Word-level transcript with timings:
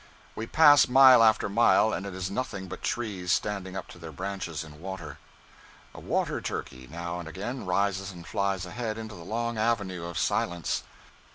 We 0.35 0.47
pass 0.47 0.87
mile 0.87 1.21
after 1.23 1.47
mile, 1.47 1.93
and 1.93 2.07
it 2.07 2.15
is 2.15 2.31
nothing 2.31 2.67
but 2.67 2.81
trees 2.81 3.31
standing 3.31 3.75
up 3.77 3.87
to 3.89 3.99
their 3.99 4.11
branches 4.11 4.63
in 4.63 4.81
water. 4.81 5.19
A 5.93 5.99
water 5.99 6.41
turkey 6.41 6.87
now 6.91 7.19
and 7.19 7.27
again 7.27 7.67
rises 7.67 8.11
and 8.11 8.25
flies 8.25 8.65
ahead 8.65 8.97
into 8.97 9.13
the 9.13 9.21
long 9.21 9.59
avenue 9.59 10.05
of 10.05 10.17
silence. 10.17 10.81